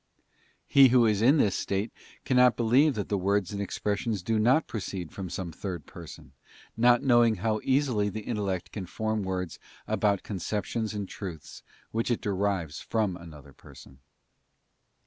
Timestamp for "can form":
8.71-9.21